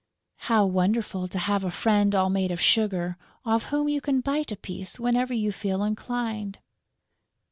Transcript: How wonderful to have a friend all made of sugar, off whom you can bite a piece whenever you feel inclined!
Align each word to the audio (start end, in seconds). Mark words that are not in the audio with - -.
How 0.49 0.65
wonderful 0.65 1.27
to 1.27 1.37
have 1.37 1.63
a 1.63 1.69
friend 1.69 2.15
all 2.15 2.31
made 2.31 2.49
of 2.49 2.59
sugar, 2.59 3.17
off 3.45 3.65
whom 3.65 3.87
you 3.87 4.01
can 4.01 4.19
bite 4.21 4.51
a 4.51 4.55
piece 4.57 4.99
whenever 4.99 5.35
you 5.35 5.51
feel 5.51 5.83
inclined! 5.83 6.57